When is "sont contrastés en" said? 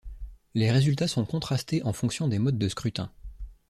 1.07-1.93